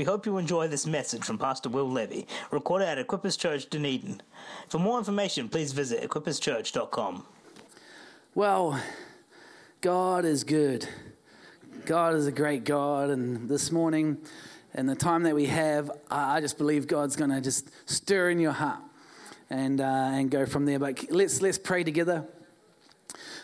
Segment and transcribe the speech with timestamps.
[0.00, 4.22] We hope you enjoy this message from Pastor Will Levy, recorded at Equippers Church, Dunedin.
[4.70, 7.26] For more information, please visit equipperschurch.com.
[8.34, 8.80] Well,
[9.82, 10.88] God is good.
[11.84, 14.16] God is a great God, and this morning,
[14.72, 18.40] and the time that we have, I just believe God's going to just stir in
[18.40, 18.80] your heart
[19.50, 20.78] and uh, and go from there.
[20.78, 22.26] But let's let's pray together.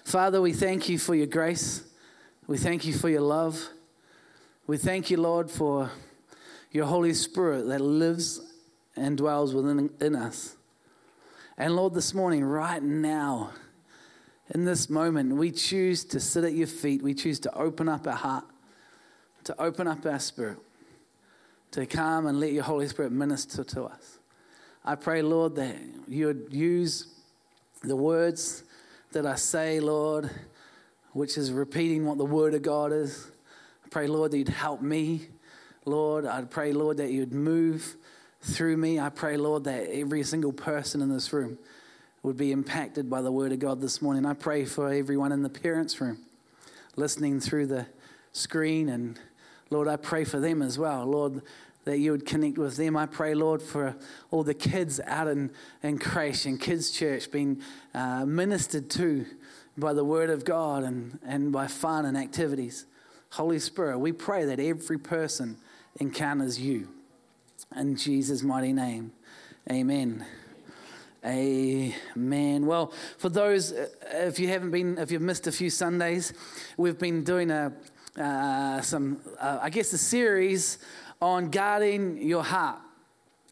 [0.04, 1.82] Father, we thank you for your grace.
[2.46, 3.62] We thank you for your love.
[4.66, 5.90] We thank you, Lord, for
[6.76, 8.38] your Holy Spirit that lives
[8.96, 10.56] and dwells within in us.
[11.56, 13.52] And Lord, this morning, right now,
[14.54, 17.02] in this moment, we choose to sit at your feet.
[17.02, 18.44] We choose to open up our heart,
[19.44, 20.58] to open up our spirit,
[21.70, 24.18] to come and let your Holy Spirit minister to us.
[24.84, 27.08] I pray, Lord, that you would use
[27.82, 28.64] the words
[29.12, 30.28] that I say, Lord,
[31.14, 33.30] which is repeating what the Word of God is.
[33.82, 35.28] I pray, Lord, that you'd help me.
[35.86, 37.94] Lord, I pray, Lord, that you'd move
[38.42, 38.98] through me.
[38.98, 41.58] I pray, Lord, that every single person in this room
[42.24, 44.26] would be impacted by the Word of God this morning.
[44.26, 46.18] I pray for everyone in the parents' room
[46.96, 47.86] listening through the
[48.32, 48.88] screen.
[48.88, 49.16] And
[49.70, 51.06] Lord, I pray for them as well.
[51.06, 51.42] Lord,
[51.84, 52.96] that you would connect with them.
[52.96, 53.94] I pray, Lord, for
[54.32, 55.52] all the kids out in,
[55.84, 57.62] in Crèche and Kids Church being
[57.94, 59.24] uh, ministered to
[59.78, 62.86] by the Word of God and, and by fun and activities.
[63.30, 65.58] Holy Spirit, we pray that every person
[65.98, 66.88] encounters you.
[67.76, 69.12] In Jesus' mighty name,
[69.70, 70.24] amen.
[71.24, 72.66] Amen.
[72.66, 76.32] Well, for those, uh, if you haven't been, if you've missed a few Sundays,
[76.76, 77.72] we've been doing a,
[78.16, 80.78] uh, some, uh, I guess, a series
[81.20, 82.80] on guarding your heart.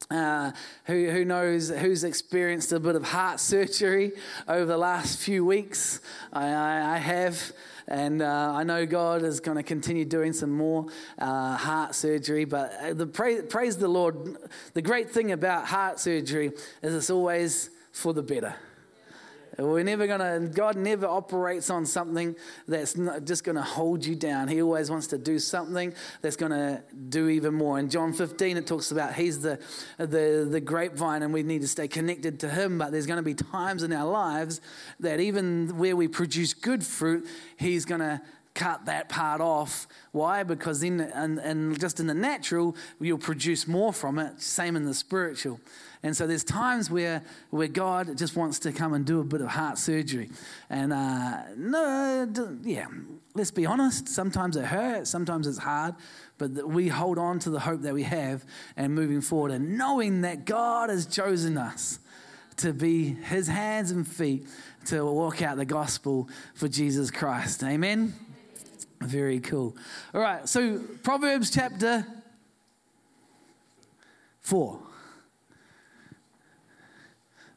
[0.08, 0.52] Uh,
[0.84, 4.12] who, who knows who's experienced a bit of heart surgery
[4.46, 6.00] over the last few weeks?
[6.32, 7.52] I, I, I have.
[7.86, 10.86] And uh, I know God is going to continue doing some more
[11.18, 12.44] uh, heart surgery.
[12.44, 14.36] But uh, the praise, praise the Lord.
[14.72, 18.54] The great thing about heart surgery is it's always for the better.
[19.58, 22.34] We're never going to, God never operates on something
[22.66, 22.94] that's
[23.24, 24.48] just going to hold you down.
[24.48, 27.78] He always wants to do something that's going to do even more.
[27.78, 29.60] In John 15, it talks about He's the,
[29.98, 32.78] the, the grapevine and we need to stay connected to Him.
[32.78, 34.60] But there's going to be times in our lives
[35.00, 37.26] that even where we produce good fruit,
[37.56, 38.20] He's going to
[38.54, 39.86] cut that part off.
[40.12, 40.42] Why?
[40.42, 44.40] Because then, and, and just in the natural, you'll produce more from it.
[44.40, 45.60] Same in the spiritual.
[46.04, 49.40] And so there's times where, where God just wants to come and do a bit
[49.40, 50.28] of heart surgery.
[50.68, 52.28] And uh, no,
[52.62, 52.88] yeah,
[53.34, 54.06] let's be honest.
[54.06, 55.94] Sometimes it hurts, sometimes it's hard,
[56.36, 58.44] but we hold on to the hope that we have
[58.76, 62.00] and moving forward and knowing that God has chosen us
[62.58, 64.46] to be his hands and feet
[64.84, 67.64] to walk out the gospel for Jesus Christ.
[67.64, 68.12] Amen?
[69.00, 69.74] Very cool.
[70.12, 72.06] All right, so Proverbs chapter
[74.42, 74.93] 4.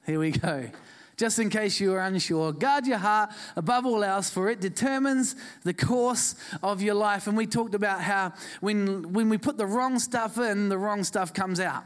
[0.08, 0.70] Here we go.
[1.18, 5.36] Just in case you are unsure, guard your heart above all else, for it determines
[5.66, 7.28] the course of your life.
[7.28, 8.32] And we talked about how
[8.62, 11.84] when, when we put the wrong stuff in, the wrong stuff comes out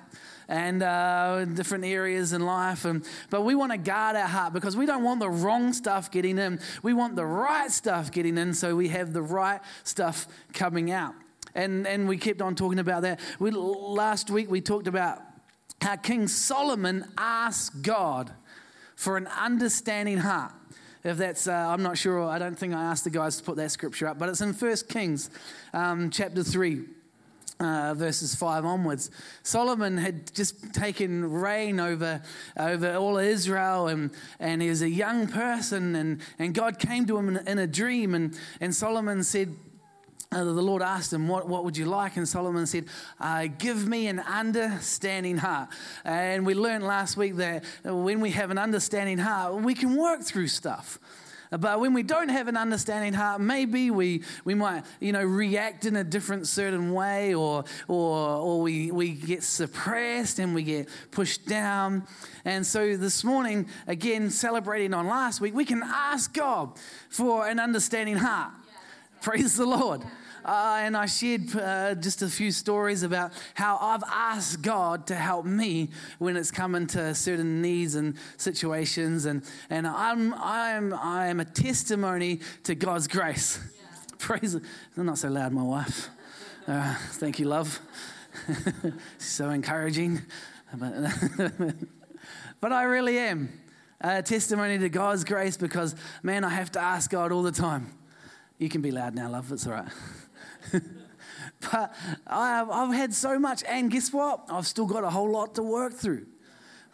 [0.47, 2.85] and uh, different areas in life.
[2.85, 6.11] And, but we want to guard our heart because we don't want the wrong stuff
[6.11, 6.59] getting in.
[6.83, 11.15] We want the right stuff getting in so we have the right stuff coming out.
[11.55, 13.19] And, and we kept on talking about that.
[13.39, 15.23] We, last week we talked about
[15.81, 18.31] how King Solomon asked God
[18.95, 20.53] for an understanding heart.
[21.03, 23.55] If that's, uh, I'm not sure, I don't think I asked the guys to put
[23.55, 25.31] that scripture up, but it's in 1 Kings
[25.73, 26.85] um, chapter 3.
[27.59, 29.11] Uh, verses 5 onwards.
[29.43, 32.23] Solomon had just taken reign over,
[32.57, 34.09] over all Israel, and,
[34.39, 37.67] and he was a young person, and, and God came to him in, in a
[37.67, 39.55] dream, and, and Solomon said,
[40.31, 42.15] uh, the Lord asked him, what, what would you like?
[42.15, 42.85] And Solomon said,
[43.19, 45.69] uh, Give me an understanding heart.
[46.05, 50.21] And we learned last week that when we have an understanding heart, we can work
[50.21, 50.99] through stuff.
[51.51, 55.85] But when we don't have an understanding heart, maybe we, we might, you know, react
[55.85, 60.87] in a different certain way or, or, or we, we get suppressed and we get
[61.11, 62.07] pushed down.
[62.45, 66.71] And so this morning, again, celebrating on last week, we can ask God
[67.09, 68.53] for an understanding heart.
[69.21, 70.03] Praise the Lord.
[70.43, 75.15] Uh, and I shared uh, just a few stories about how I've asked God to
[75.15, 75.89] help me
[76.19, 79.25] when it's coming to certain needs and situations.
[79.25, 83.59] And, and I'm, I'm, I'm a testimony to God's grace.
[83.59, 84.15] Yeah.
[84.17, 86.09] Praise I'm not so loud, my wife.
[86.67, 87.79] Uh, thank you, love.
[89.17, 90.21] so encouraging.
[90.73, 90.93] But,
[92.61, 93.49] but I really am
[93.99, 97.91] a testimony to God's grace because, man, I have to ask God all the time.
[98.57, 99.51] You can be loud now, love.
[99.51, 99.91] It's all right.
[101.71, 101.93] But
[102.25, 104.45] I've, I've had so much, and guess what?
[104.49, 106.25] I've still got a whole lot to work through.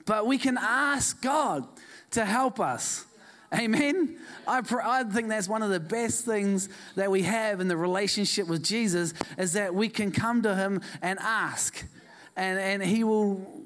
[0.06, 1.68] But we can ask God
[2.12, 3.06] to help us.
[3.54, 4.18] Amen.
[4.46, 7.78] I, pr- I think that's one of the best things that we have in the
[7.78, 11.86] relationship with Jesus is that we can come to Him and ask,
[12.36, 13.64] and, and He will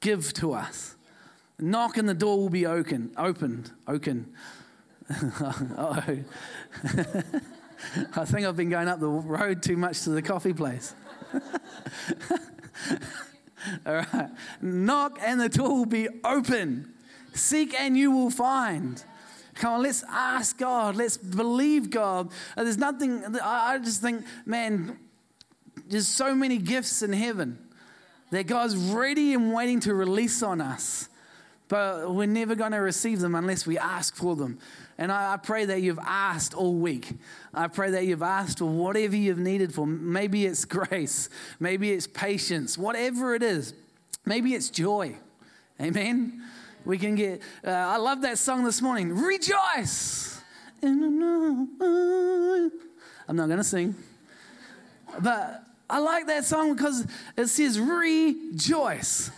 [0.00, 0.94] give to us.
[1.58, 4.32] Knock and the door will be open, opened, open.
[5.76, 6.02] oh.
[8.16, 10.94] I think I've been going up the road too much to the coffee place.
[13.86, 14.30] All right.
[14.60, 16.92] Knock and the door will be open.
[17.34, 19.02] Seek and you will find.
[19.54, 20.96] Come on, let's ask God.
[20.96, 22.30] Let's believe God.
[22.56, 24.98] Uh, there's nothing, I just think, man,
[25.88, 27.58] there's so many gifts in heaven
[28.30, 31.07] that God's ready and waiting to release on us.
[31.68, 34.58] But we're never going to receive them unless we ask for them.
[34.96, 37.12] And I, I, pray that you've asked all week.
[37.54, 39.86] I pray that you've asked for whatever you've needed for.
[39.86, 41.28] Maybe it's grace,
[41.60, 43.74] maybe it's patience, whatever it is.
[44.24, 45.16] Maybe it's joy.
[45.80, 46.42] Amen.
[46.84, 49.14] We can get, uh, I love that song this morning.
[49.14, 50.40] Rejoice.
[50.82, 51.76] I'm
[53.36, 53.94] not going to sing.
[55.20, 57.06] But I like that song because
[57.36, 59.30] it says rejoice.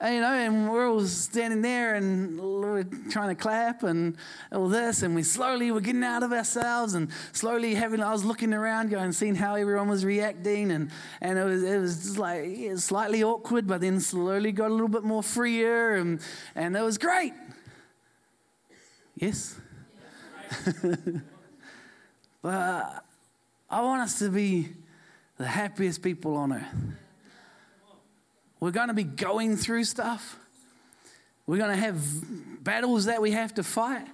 [0.00, 4.16] You know, and we're all standing there and we're trying to clap and
[4.52, 8.00] all this, and we slowly were getting out of ourselves and slowly having.
[8.00, 11.80] I was looking around, going, seeing how everyone was reacting, and and it was it
[11.80, 15.96] was just like was slightly awkward, but then slowly got a little bit more freer,
[15.96, 16.20] and
[16.54, 17.32] and it was great.
[19.16, 19.58] Yes.
[22.40, 23.04] but
[23.68, 24.68] I want us to be
[25.38, 26.66] the happiest people on earth.
[28.60, 30.36] We're going to be going through stuff.
[31.46, 34.06] We're going to have battles that we have to fight.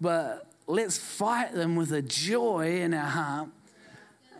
[0.00, 3.48] But let's fight them with a joy in our heart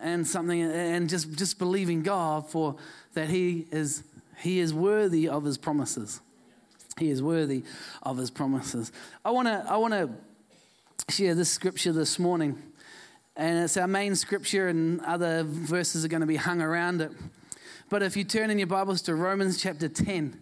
[0.00, 2.76] and something and just, just believing God for
[3.14, 4.04] that He is
[4.38, 6.20] He is worthy of His promises.
[6.98, 7.64] He is worthy
[8.02, 8.92] of His promises.
[9.24, 10.10] I want to I want to
[11.12, 12.62] share this scripture this morning,
[13.36, 17.10] and it's our main scripture, and other verses are going to be hung around it.
[17.90, 20.38] But if you turn in your Bibles to Romans chapter 10,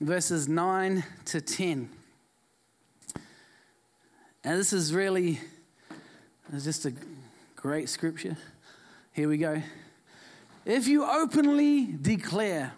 [0.00, 1.90] verses 9 to 10.
[4.42, 5.40] And this is really
[6.54, 6.94] it's just a
[7.54, 8.38] great scripture.
[9.12, 9.60] Here we go.
[10.64, 12.72] If you openly declare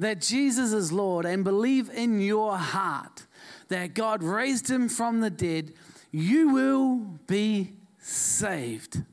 [0.00, 3.26] that Jesus is Lord and believe in your heart
[3.68, 5.72] that God raised him from the dead,
[6.10, 6.96] you will
[7.28, 9.04] be saved.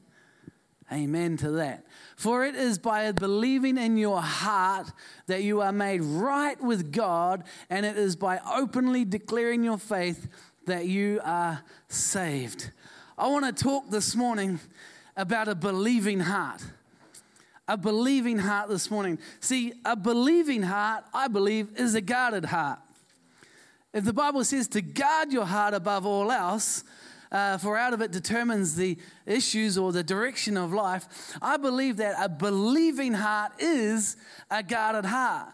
[0.92, 1.86] Amen to that.
[2.22, 4.92] For it is by believing in your heart
[5.26, 10.28] that you are made right with God, and it is by openly declaring your faith
[10.68, 12.70] that you are saved.
[13.18, 14.60] I want to talk this morning
[15.18, 16.62] about a believing heart.
[17.68, 19.18] A believing heart this morning.
[19.40, 22.78] See, a believing heart, I believe, is a guarded heart.
[23.96, 26.84] If the Bible says to guard your heart above all else,
[27.32, 31.34] uh, for out of it determines the issues or the direction of life.
[31.42, 34.18] I believe that a believing heart is
[34.50, 35.50] a guarded heart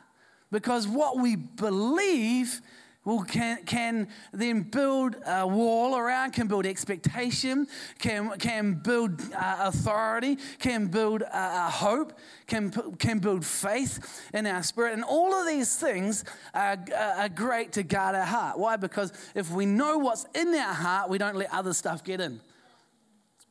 [0.52, 2.62] because what we believe
[3.08, 7.66] will can, can then build a wall around, can build expectation,
[8.00, 12.12] can, can build uh, authority, can build uh, uh, hope,
[12.48, 12.70] can,
[13.00, 14.94] can build faith in our spirit.
[14.94, 18.60] And all of these things are, are great to guard our heart.
[18.60, 18.76] Why?
[18.76, 22.42] Because if we know what's in our heart, we don't let other stuff get in.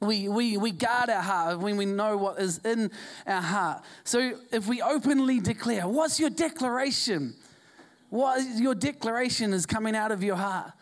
[0.01, 2.91] We, we, we guard our heart when we know what is in
[3.27, 3.83] our heart.
[4.05, 7.35] So if we openly declare, what's your declaration?
[8.11, 10.73] What your declaration is coming out of your heart.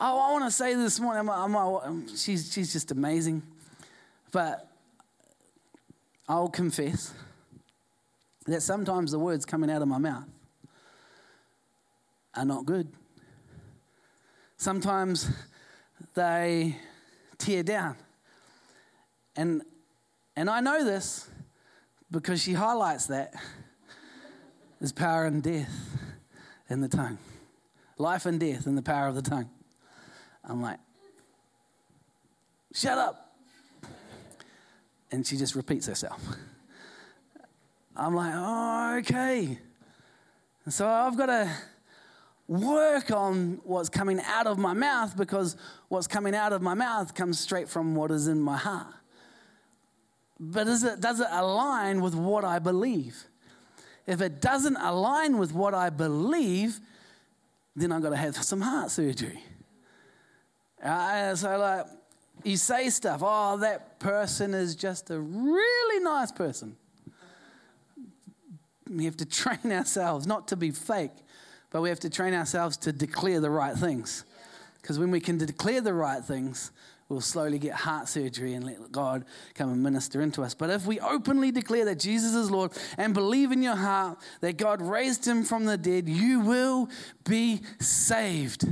[0.00, 3.42] Oh, I want to say this morning, I'm, I'm, I'm, um, she's, she's just amazing.
[4.32, 4.70] But
[6.28, 7.14] I'll confess
[8.46, 10.28] that sometimes the words coming out of my mouth
[12.34, 12.88] are not good.
[14.56, 15.30] Sometimes
[16.14, 16.76] they
[17.38, 17.96] tear down.
[19.36, 19.62] And,
[20.36, 21.28] and I know this
[22.10, 23.34] because she highlights that.
[24.80, 25.70] There's power and death
[26.68, 27.18] in the tongue.
[27.98, 29.48] Life and death in the power of the tongue.
[30.44, 30.78] I'm like,
[32.74, 33.34] shut up.
[35.10, 36.20] And she just repeats herself.
[37.96, 39.58] I'm like, oh, okay.
[40.68, 41.50] so I've got to
[42.48, 45.56] work on what's coming out of my mouth because
[45.88, 48.94] what's coming out of my mouth comes straight from what is in my heart.
[50.38, 53.24] But it, does it align with what I believe?
[54.06, 56.80] If it doesn't align with what I believe,
[57.74, 59.42] then I've got to have some heart surgery.
[60.82, 61.86] Uh, so, like,
[62.44, 66.76] you say stuff, oh, that person is just a really nice person.
[68.88, 71.12] We have to train ourselves not to be fake,
[71.70, 74.24] but we have to train ourselves to declare the right things.
[74.80, 76.70] Because when we can declare the right things,
[77.08, 80.54] we'll slowly get heart surgery and let God come and minister into us.
[80.54, 84.56] But if we openly declare that Jesus is Lord and believe in your heart that
[84.56, 86.88] God raised him from the dead, you will
[87.28, 88.66] be saved.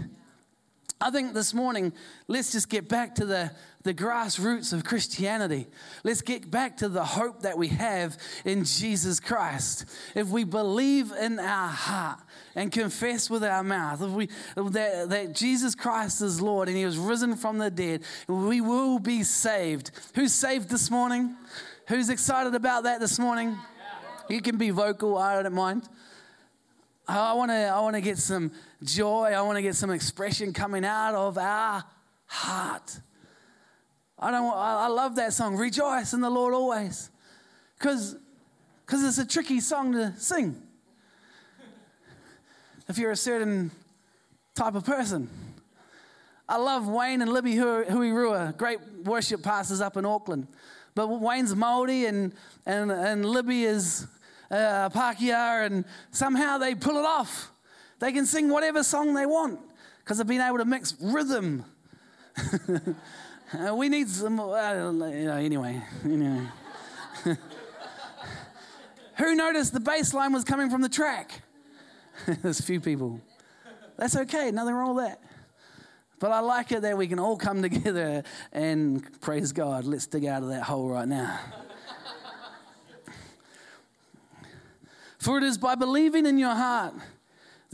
[1.01, 1.93] I think this morning,
[2.29, 3.51] let's just get back to the,
[3.85, 5.67] the grassroots of Christianity.
[6.05, 9.85] Let's get back to the hope that we have in Jesus Christ.
[10.15, 12.19] If we believe in our heart
[12.55, 16.87] and confess with our mouth if we, that, that Jesus Christ is Lord and He
[16.87, 19.91] was risen from the dead, we will be saved.
[20.15, 21.37] Who's saved this morning?
[21.89, 23.55] Who's excited about that this morning?
[24.31, 25.87] You can be vocal, I don't mind.
[27.07, 28.51] I want to I want to get some
[28.83, 29.33] joy.
[29.37, 31.85] I want to get some expression coming out of our
[32.25, 32.99] heart.
[34.25, 37.11] I don't I love that song Rejoice in the Lord always.
[37.79, 38.17] Cuz
[38.87, 40.63] cuz it's a tricky song to sing.
[42.89, 43.71] If you're a certain
[44.55, 45.29] type of person.
[46.49, 50.47] I love Wayne and Libby Huirua, great worship pastors up in Auckland.
[50.95, 52.33] But Wayne's Maori and,
[52.65, 54.07] and, and Libby is
[54.51, 57.51] uh, Pākehā, and somehow they pull it off.
[57.99, 59.59] They can sing whatever song they want
[59.99, 61.65] because they've been able to mix rhythm.
[63.55, 66.43] uh, we need some, uh, anyway, anyway.
[69.17, 71.43] Who noticed the bass line was coming from the track?
[72.43, 73.21] There's a few people.
[73.97, 75.21] That's okay, nothing wrong with that.
[76.19, 79.85] But I like it that we can all come together and praise God.
[79.85, 81.39] Let's dig out of that hole right now.
[85.19, 86.95] For it is by believing in your heart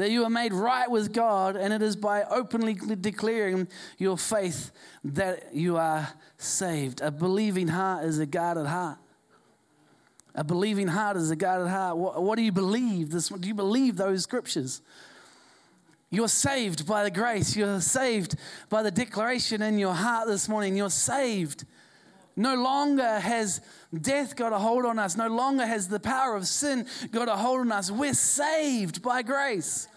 [0.00, 4.71] that you are made right with God, and it is by openly declaring your faith
[5.04, 7.02] that you are saved.
[7.02, 8.97] A believing heart is a guarded heart.
[10.35, 11.99] A believing heart is a guarded heart.
[11.99, 13.11] What, what do you believe?
[13.11, 14.80] This, do you believe those scriptures?
[16.09, 17.54] You're saved by the grace.
[17.54, 18.37] You're saved
[18.71, 20.76] by the declaration in your heart this morning.
[20.78, 21.66] You're saved.
[22.40, 23.61] No longer has
[24.00, 25.14] death got a hold on us.
[25.14, 27.90] No longer has the power of sin got a hold on us.
[27.90, 29.88] We're saved by grace.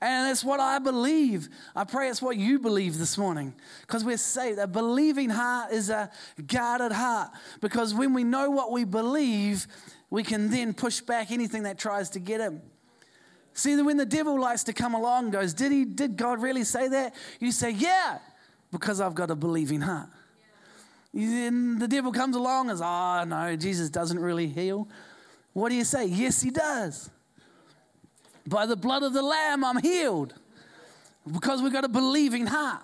[0.00, 1.48] And that's what I believe.
[1.76, 4.58] I pray it's what you believe this morning because we're saved.
[4.58, 6.10] A believing heart is a
[6.44, 9.68] guarded heart because when we know what we believe,
[10.10, 12.60] we can then push back anything that tries to get him.
[13.52, 16.88] See, when the devil likes to come along goes, Did he did God really say
[16.88, 17.14] that?
[17.38, 18.18] You say, Yeah,
[18.72, 20.08] because I've got a believing heart.
[21.14, 24.88] Then the devil comes along and says, Oh, no, Jesus doesn't really heal.
[25.52, 26.06] What do you say?
[26.06, 27.08] Yes, he does.
[28.46, 30.34] By the blood of the Lamb, I'm healed
[31.32, 32.82] because we've got a believing heart.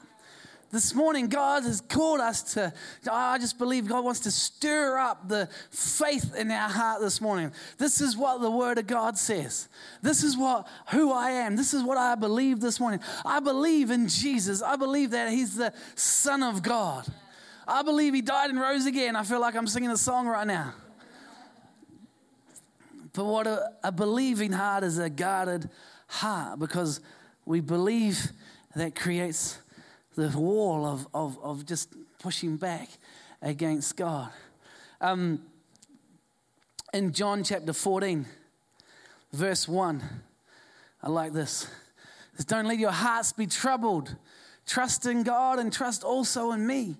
[0.72, 2.72] This morning, God has called us to,
[3.08, 7.20] ah, I just believe God wants to stir up the faith in our heart this
[7.20, 7.50] morning.
[7.76, 9.68] This is what the Word of God says.
[10.00, 11.56] This is what who I am.
[11.56, 13.00] This is what I believe this morning.
[13.26, 14.62] I believe in Jesus.
[14.62, 17.04] I believe that He's the Son of God.
[17.66, 19.16] I believe He died and rose again.
[19.16, 20.74] I feel like I'm singing a song right now.
[23.12, 25.68] But what a, a believing heart is a guarded
[26.06, 27.00] heart because
[27.44, 28.30] we believe
[28.76, 29.58] that creates
[30.14, 32.88] the wall of, of, of just pushing back
[33.42, 34.30] against God.
[35.00, 35.42] Um,
[36.92, 38.26] in John chapter 14,
[39.32, 40.02] verse 1,
[41.02, 41.64] I like this.
[41.64, 44.14] It says, Don't let your hearts be troubled.
[44.66, 46.96] Trust in God and trust also in me.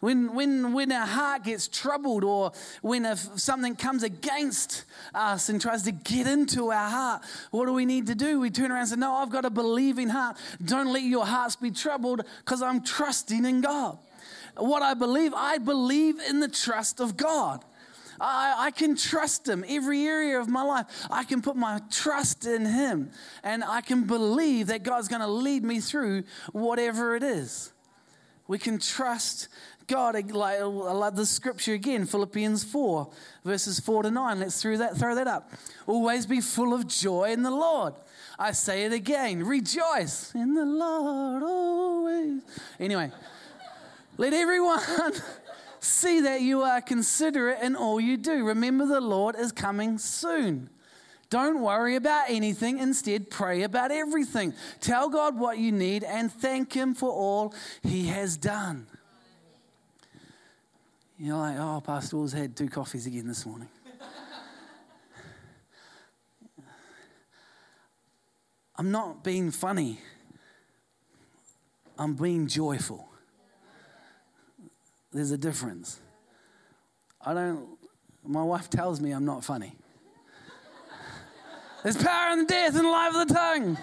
[0.00, 4.84] When, when, when our heart gets troubled or when if something comes against
[5.14, 8.38] us and tries to get into our heart, what do we need to do?
[8.38, 10.36] We turn around and say, No, I've got a believing heart.
[10.62, 13.98] Don't let your hearts be troubled because I'm trusting in God.
[14.58, 17.64] What I believe, I believe in the trust of God.
[18.20, 20.86] I, I, can trust Him every area of my life.
[21.10, 23.10] I can put my trust in Him
[23.42, 27.72] and I can believe that God's going to lead me through whatever it is.
[28.48, 29.48] We can trust
[29.86, 33.08] God, love the scripture again, Philippians 4,
[33.44, 34.40] verses 4 to 9.
[34.40, 35.52] Let's throw that, throw that up.
[35.86, 37.94] Always be full of joy in the Lord.
[38.38, 42.42] I say it again, rejoice in the Lord always.
[42.80, 43.10] Anyway,
[44.16, 44.80] let everyone
[45.80, 48.44] see that you are considerate in all you do.
[48.44, 50.68] Remember, the Lord is coming soon.
[51.30, 52.78] Don't worry about anything.
[52.78, 54.54] Instead, pray about everything.
[54.80, 58.86] Tell God what you need and thank Him for all He has done.
[61.18, 63.70] You're like, oh, Pastor Will's had two coffees again this morning.
[68.76, 69.98] I'm not being funny.
[71.98, 73.08] I'm being joyful.
[75.10, 75.98] there's a difference.
[77.24, 77.66] I don't,
[78.22, 79.74] my wife tells me I'm not funny.
[81.82, 83.78] There's power in the death and life of the tongue.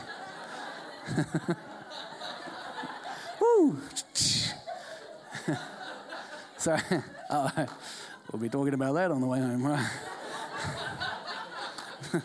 [3.42, 3.82] Woo.
[6.58, 6.82] Sorry.
[8.32, 9.90] We'll be talking about that on the way home, right?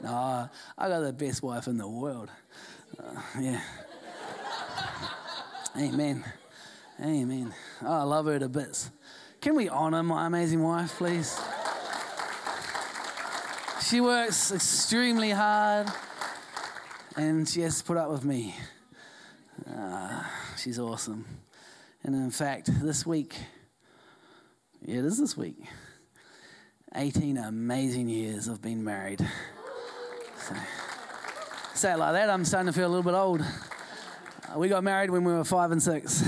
[0.00, 2.30] no, I got the best wife in the world.
[2.98, 3.60] Uh, yeah.
[5.76, 6.24] Amen.
[7.00, 7.52] Amen.
[7.82, 8.90] Oh, I love her to bits.
[9.40, 11.40] Can we honor my amazing wife, please?
[13.82, 15.88] She works extremely hard
[17.16, 18.54] and she has to put up with me.
[19.70, 20.22] Uh,
[20.56, 21.24] she's awesome.
[22.02, 23.36] And in fact, this week,
[24.84, 25.58] yeah, it is this week,
[26.94, 29.20] 18 amazing years of being married.
[30.38, 30.54] So,
[31.74, 33.44] say it like that, I'm starting to feel a little bit old.
[34.56, 36.24] We got married when we were five and six.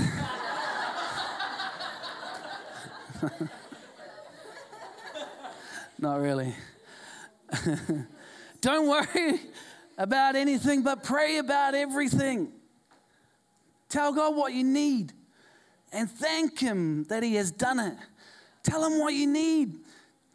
[5.99, 6.55] Not really.
[8.61, 9.41] Don't worry
[9.97, 12.51] about anything, but pray about everything.
[13.93, 15.13] Tell God what you need
[15.91, 17.93] and thank Him that He has done it.
[18.63, 19.75] Tell Him what you need.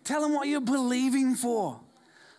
[0.04, 1.80] Tell Him what you're believing for.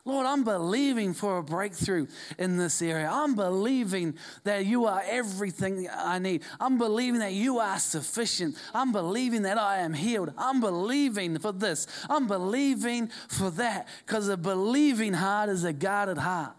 [0.05, 2.07] Lord, I'm believing for a breakthrough
[2.37, 3.09] in this area.
[3.11, 6.41] I'm believing that you are everything I need.
[6.57, 8.55] I'm believing that you are sufficient.
[8.73, 10.31] I'm believing that I am healed.
[10.37, 11.85] I'm believing for this.
[12.09, 16.55] I'm believing for that because a believing heart is a guarded heart.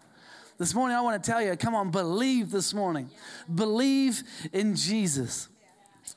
[0.61, 3.09] This morning, I want to tell you come on, believe this morning.
[3.51, 4.21] Believe
[4.53, 5.47] in Jesus,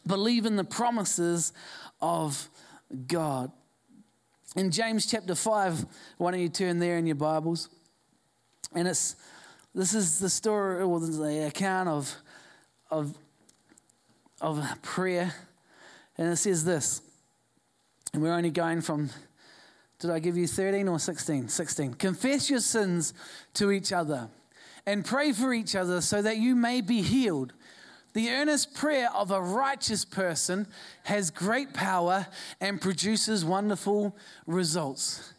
[0.06, 1.54] believe in the promises
[2.02, 2.50] of
[3.06, 3.50] God.
[4.54, 5.86] In James chapter 5,
[6.18, 7.70] why don't you turn there in your Bibles?
[8.74, 9.16] And it's
[9.74, 12.14] this is the story or the account of
[12.90, 13.16] of
[14.42, 15.32] of prayer.
[16.18, 17.00] And it says this.
[18.12, 19.08] And we're only going from
[20.04, 21.48] did I give you 13 or 16?
[21.48, 21.94] 16.
[21.94, 23.14] Confess your sins
[23.55, 24.28] to each other
[24.85, 27.55] and pray for each other so that you may be healed.
[28.12, 30.66] The earnest prayer of a righteous person
[31.05, 32.26] has great power
[32.61, 34.14] and produces wonderful
[34.46, 35.33] results.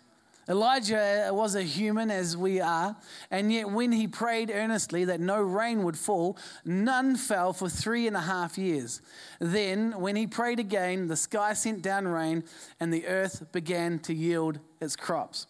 [0.47, 2.95] Elijah uh, was a human as we are,
[3.31, 8.05] and yet when he prayed earnestly that no rain would fall, none fell for three
[8.05, 9.01] and a half years.
[9.39, 12.43] Then, when he prayed again, the sky sent down rain,
[12.79, 15.47] and the earth began to yield its crops.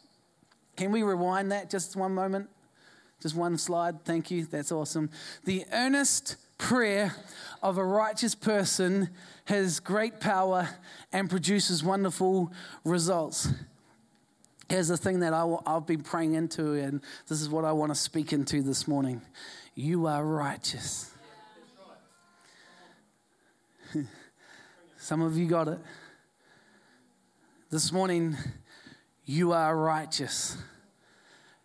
[0.78, 2.50] Can we rewind that just one moment?
[3.22, 4.04] Just one slide.
[4.06, 4.46] Thank you.
[4.46, 5.10] That's awesome.
[5.46, 7.16] The earnest prayer
[7.62, 9.10] of a righteous person
[9.46, 10.70] has great power
[11.12, 12.52] and produces wonderful
[12.84, 13.50] results.
[14.70, 17.92] Here's the thing that I, have been praying into, and this is what I want
[17.92, 19.22] to speak into this morning.
[19.76, 21.12] You are righteous.
[24.98, 25.78] Some of you got it.
[27.70, 28.36] This morning,
[29.26, 30.58] you are righteous.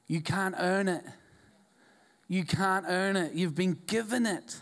[0.07, 1.05] You can't earn it.
[2.29, 3.33] You can't earn it.
[3.33, 4.61] You've been given it.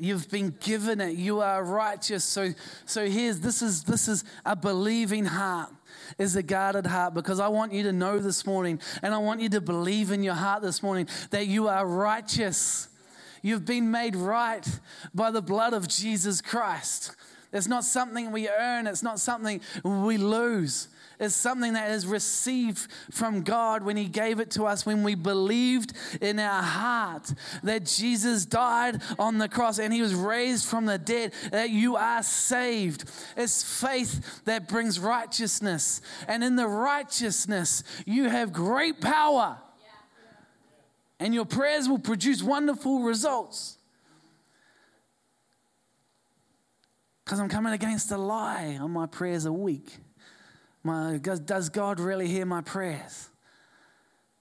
[0.00, 1.16] You've been given it.
[1.16, 2.24] You are righteous.
[2.24, 2.52] So,
[2.86, 5.70] so here's this is this is a believing heart
[6.18, 9.40] is a guarded heart because I want you to know this morning and I want
[9.40, 12.88] you to believe in your heart this morning that you are righteous.
[13.42, 14.66] You've been made right
[15.14, 17.14] by the blood of Jesus Christ.
[17.52, 22.90] It's not something we earn, it's not something we lose is something that is received
[23.10, 27.84] from God when He gave it to us when we believed in our heart that
[27.84, 32.22] Jesus died on the cross and He was raised from the dead, that you are
[32.22, 33.04] saved.
[33.36, 36.00] It's faith that brings righteousness.
[36.28, 39.58] And in the righteousness, you have great power.
[41.18, 43.78] And your prayers will produce wonderful results.
[47.24, 49.98] Because I'm coming against a lie on my prayers a week.
[50.86, 53.28] My, does God really hear my prayers?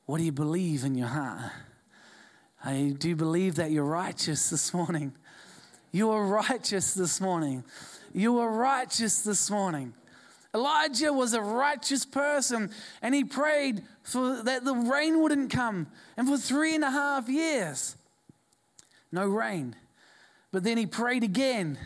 [0.06, 1.52] What do you believe in your heart?
[2.64, 5.16] I, do believe that you're righteous this morning?
[5.92, 7.64] You are righteous this morning.
[8.14, 9.96] You are righteous this morning.
[10.54, 12.70] Elijah was a righteous person
[13.02, 15.88] and he prayed for that the rain wouldn't come.
[16.16, 17.96] And for three and a half years,
[19.12, 19.76] no rain.
[20.52, 21.80] But then he prayed again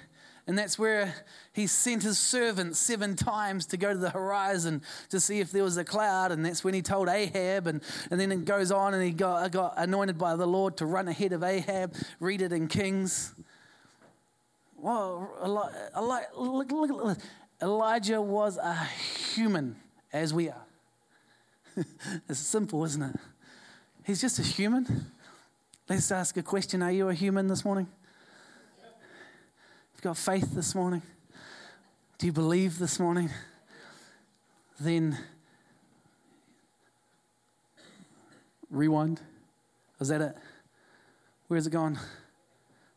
[0.49, 1.13] and that's where
[1.53, 5.61] he sent his servant seven times to go to the horizon to see if there
[5.61, 6.31] was a cloud.
[6.31, 7.67] And that's when he told Ahab.
[7.67, 10.87] And, and then it goes on and he got, got anointed by the Lord to
[10.87, 11.93] run ahead of Ahab.
[12.19, 13.35] Read it in Kings.
[14.75, 15.29] Well,
[17.61, 18.73] Elijah was a
[19.35, 19.75] human
[20.11, 20.65] as we are.
[22.27, 23.15] it's simple, isn't it?
[24.03, 25.11] He's just a human.
[25.87, 27.87] Let's ask a question Are you a human this morning?
[29.99, 31.01] You've got faith this morning?
[32.19, 33.29] Do you believe this morning?
[34.79, 35.17] Then
[38.71, 39.19] rewind.
[39.99, 40.37] Is that it?
[41.49, 41.99] Where's it gone?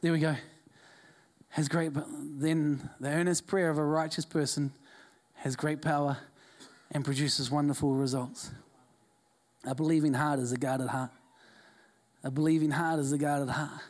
[0.01, 0.37] There we go.
[1.49, 4.73] Has great, but then the earnest prayer of a righteous person
[5.35, 6.19] has great power
[6.93, 8.53] and produces wonderful results.
[9.65, 11.11] A believing heart is a guarded heart.
[12.23, 13.81] A believing heart is a guarded heart.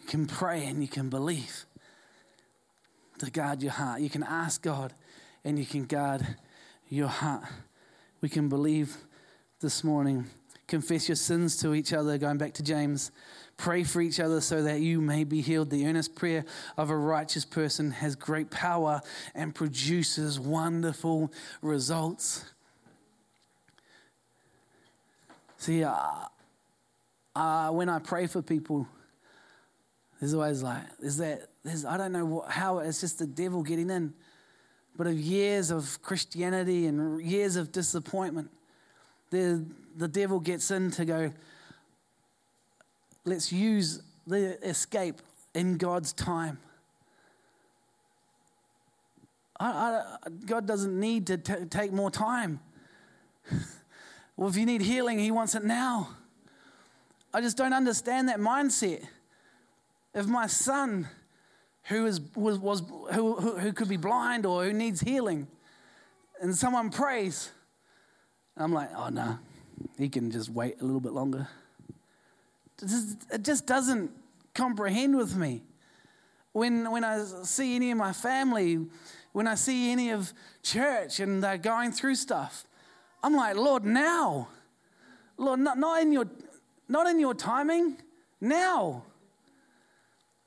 [0.00, 1.65] You can pray and you can believe
[3.18, 4.00] to guard your heart.
[4.00, 4.92] You can ask God
[5.44, 6.26] and you can guard
[6.88, 7.44] your heart.
[8.20, 8.96] We can believe
[9.60, 10.26] this morning.
[10.66, 13.12] Confess your sins to each other, going back to James.
[13.56, 15.70] Pray for each other so that you may be healed.
[15.70, 16.44] The earnest prayer
[16.76, 19.00] of a righteous person has great power
[19.34, 22.44] and produces wonderful results.
[25.56, 25.94] See, uh,
[27.34, 28.86] uh, when I pray for people,
[30.20, 33.62] there's always like, there's that, there's, I don't know what, how, it's just the devil
[33.62, 34.14] getting in.
[34.96, 38.50] But of years of Christianity and years of disappointment,
[39.30, 39.64] the,
[39.96, 41.32] the devil gets in to go,
[43.24, 45.20] let's use the escape
[45.54, 46.58] in God's time.
[49.60, 52.60] I, I, God doesn't need to t- take more time.
[54.36, 56.08] well, if you need healing, He wants it now.
[57.32, 59.04] I just don't understand that mindset.
[60.16, 61.08] If my son,
[61.84, 62.80] who is was, was
[63.12, 65.46] who, who, who could be blind or who needs healing,
[66.40, 67.50] and someone prays,
[68.56, 69.38] I'm like, oh no,
[69.98, 71.48] he can just wait a little bit longer.
[72.82, 74.10] It just doesn't
[74.54, 75.62] comprehend with me.
[76.52, 78.86] When, when I see any of my family,
[79.32, 82.64] when I see any of church and they're going through stuff,
[83.22, 84.48] I'm like, Lord, now.
[85.36, 86.26] Lord, not, not, in, your,
[86.88, 87.98] not in your timing,
[88.40, 89.02] now.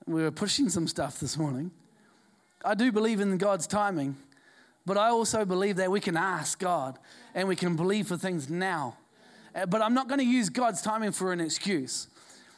[0.09, 1.69] We were pushing some stuff this morning.
[2.65, 4.17] I do believe in God's timing,
[4.83, 6.97] but I also believe that we can ask God
[7.35, 8.97] and we can believe for things now.
[9.53, 12.07] Uh, but I'm not going to use God's timing for an excuse.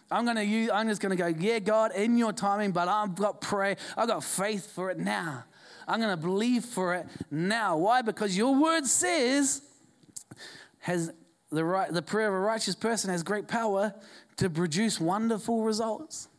[0.10, 2.88] I'm going to use, I'm just going to go, yeah, God, in your timing, but
[2.88, 5.44] I've got pray, I've got faith for it now.
[5.90, 7.76] I'm going to believe for it now.
[7.76, 8.02] Why?
[8.02, 9.62] Because your word says,
[10.80, 11.12] has
[11.52, 13.94] the, right, the prayer of a righteous person has great power
[14.38, 16.30] to produce wonderful results.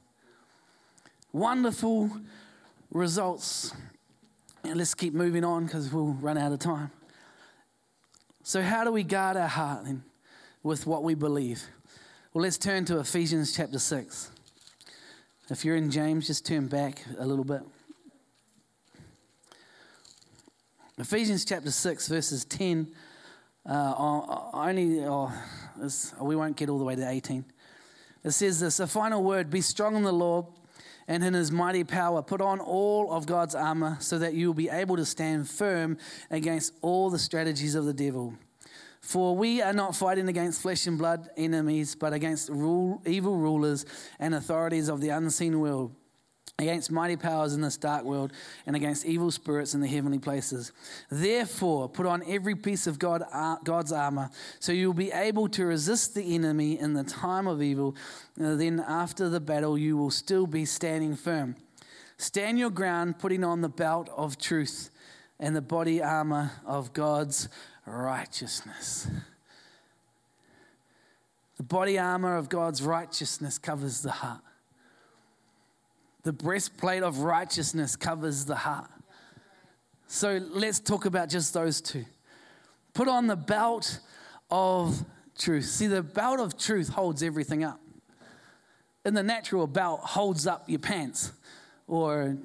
[1.32, 2.10] Wonderful
[2.90, 3.72] results.
[4.64, 6.90] And let's keep moving on because we'll run out of time.
[8.42, 10.04] So, how do we guard our heart then
[10.62, 11.62] with what we believe?
[12.34, 14.30] Well, let's turn to Ephesians chapter 6.
[15.48, 17.62] If you're in James, just turn back a little bit.
[20.98, 22.88] Ephesians chapter 6, verses 10.
[23.64, 23.94] Uh,
[24.52, 25.32] only, oh,
[26.20, 27.44] we won't get all the way to 18.
[28.24, 30.46] It says this A final word be strong in the Lord
[31.12, 32.22] and in his mighty power.
[32.22, 35.98] Put on all of God's armor so that you will be able to stand firm
[36.30, 38.34] against all the strategies of the devil.
[39.02, 43.84] For we are not fighting against flesh and blood enemies, but against rule, evil rulers
[44.18, 45.94] and authorities of the unseen world,
[46.58, 48.32] against mighty powers in this dark world,
[48.66, 50.72] and against evil spirits in the heavenly places.
[51.10, 55.48] Therefore, put on every piece of God, uh, God's armor, so you will be able
[55.48, 57.96] to resist the enemy in the time of evil.
[58.40, 61.56] Uh, then, after the battle, you will still be standing firm.
[62.18, 64.90] Stand your ground, putting on the belt of truth
[65.40, 67.48] and the body armor of God's
[67.84, 69.08] righteousness.
[71.56, 74.42] The body armor of God's righteousness covers the heart.
[76.22, 78.90] The breastplate of righteousness covers the heart.
[80.06, 82.04] So let's talk about just those two.
[82.94, 83.98] Put on the belt
[84.50, 85.04] of
[85.38, 85.64] truth.
[85.64, 87.80] See, the belt of truth holds everything up.
[89.04, 91.32] In the natural, belt holds up your pants
[91.88, 92.36] or,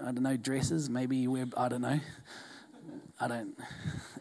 [0.00, 0.88] I don't know, dresses.
[0.88, 2.00] Maybe you wear, I don't know.
[3.20, 3.58] I don't.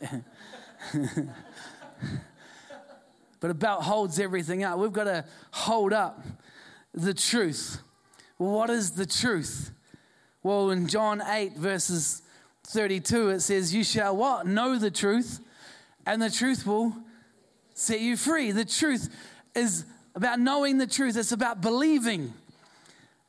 [3.39, 4.79] but a belt holds everything up.
[4.79, 6.21] We've got to hold up
[6.93, 7.81] the truth.
[8.41, 9.69] What is the truth?
[10.41, 12.23] Well, in John 8, verses
[12.65, 14.47] 32, it says, You shall what?
[14.47, 15.39] Know the truth,
[16.07, 16.91] and the truth will
[17.75, 18.51] set you free.
[18.51, 19.15] The truth
[19.53, 22.33] is about knowing the truth, it's about believing.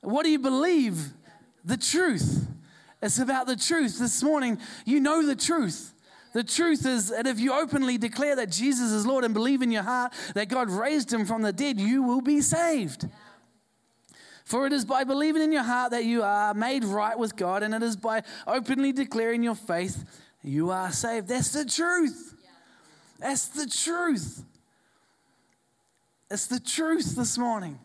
[0.01, 1.09] What do you believe?
[1.63, 2.47] The truth.
[3.03, 3.99] It's about the truth.
[3.99, 5.93] This morning, you know the truth.
[6.33, 9.71] The truth is that if you openly declare that Jesus is Lord and believe in
[9.71, 13.11] your heart that God raised him from the dead, you will be saved.
[14.45, 17.63] For it is by believing in your heart that you are made right with God,
[17.63, 20.05] and it is by openly declaring your faith
[20.43, 21.29] you are saved.
[21.29, 22.35] That's the truth.
[23.19, 24.43] That's the truth.
[26.31, 27.79] It's the truth this morning.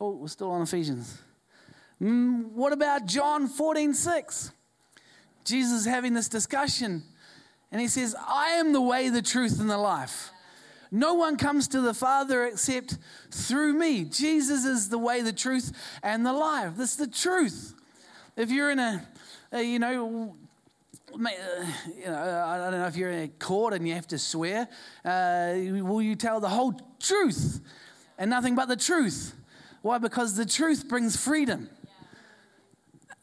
[0.00, 1.18] Oh, we're still on Ephesians.
[2.00, 4.52] Mm, what about John 14 6?
[5.44, 7.02] Jesus is having this discussion,
[7.72, 10.30] and he says, I am the way, the truth, and the life.
[10.94, 12.98] No one comes to the Father except
[13.30, 14.04] through me.
[14.04, 16.76] Jesus is the way, the truth, and the life.
[16.76, 17.74] This is the truth.
[18.36, 19.08] If you're in a,
[19.52, 20.36] a you know,
[21.14, 21.16] uh,
[21.96, 24.68] you know, I don't know if you're in a court and you have to swear.
[25.02, 27.60] Uh, will you tell the whole truth
[28.18, 29.34] and nothing but the truth?
[29.80, 29.96] Why?
[29.96, 31.70] Because the truth brings freedom.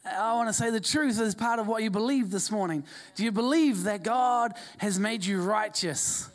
[0.04, 2.84] I want to say the truth is part of what you believe this morning.
[3.14, 6.32] Do you believe that God has made you righteous?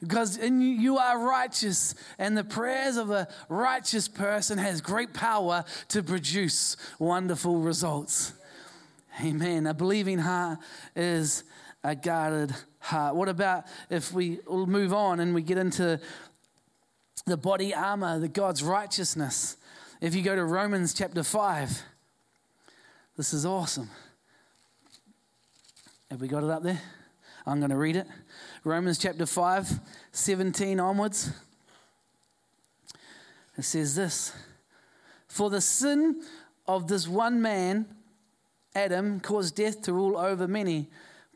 [0.00, 6.02] Because you are righteous, and the prayers of a righteous person has great power to
[6.04, 8.32] produce wonderful results.
[9.20, 9.66] Amen.
[9.66, 10.60] A believing heart
[10.94, 11.42] is
[11.82, 13.16] a guarded heart.
[13.16, 15.98] What about if we move on and we get into
[17.26, 19.56] the body armor, the God's righteousness?
[20.00, 21.82] If you go to Romans chapter 5,
[23.16, 23.90] this is awesome.
[26.08, 26.80] Have we got it up there?
[27.48, 28.06] I'm going to read it.
[28.62, 29.80] Romans chapter 5,
[30.12, 31.32] 17 onwards.
[33.56, 34.34] It says this
[35.28, 36.22] For the sin
[36.66, 37.86] of this one man,
[38.74, 40.88] Adam, caused death to rule over many.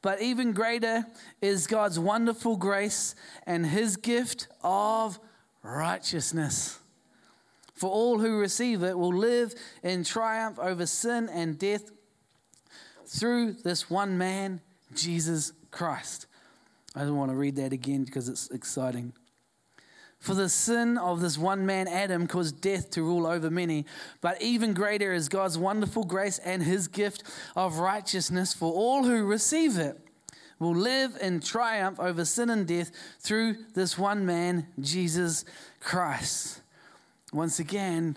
[0.02, 1.06] But even greater
[1.40, 3.14] is God's wonderful grace
[3.46, 5.18] and his gift of
[5.62, 6.78] righteousness.
[7.72, 11.90] For all who receive it will live in triumph over sin and death
[13.06, 14.60] through this one man,
[14.94, 16.26] Jesus Christ.
[16.94, 19.12] I don't want to read that again because it's exciting.
[20.20, 23.86] For the sin of this one man, Adam, caused death to rule over many.
[24.20, 27.24] But even greater is God's wonderful grace and his gift
[27.56, 29.98] of righteousness for all who receive it
[30.60, 35.44] will live in triumph over sin and death through this one man, Jesus
[35.80, 36.60] Christ.
[37.32, 38.16] Once again,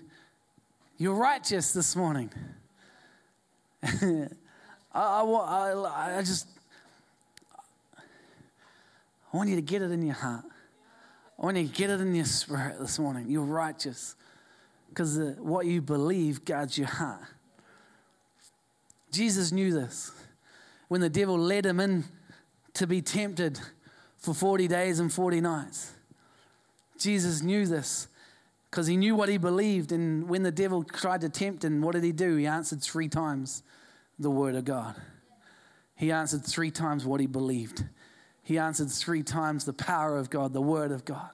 [0.98, 2.30] you're righteous this morning.
[3.84, 4.28] I,
[4.94, 6.48] I, I just
[9.36, 10.46] I want you to get it in your heart.
[11.38, 13.30] I want you to get it in your spirit this morning.
[13.30, 14.16] You're righteous
[14.88, 17.20] because what you believe guards your heart.
[19.12, 20.14] Jesus knew this
[20.88, 22.06] when the devil led him in
[22.76, 23.60] to be tempted
[24.20, 25.92] for 40 days and 40 nights.
[26.98, 28.08] Jesus knew this
[28.72, 29.92] because he knew what he believed.
[29.92, 32.38] And when the devil tried to tempt him, what did he do?
[32.38, 33.64] He answered three times
[34.18, 34.96] the word of God.
[35.98, 37.84] He answered three times what he believed.
[38.46, 41.32] He answered three times the power of God, the word of God.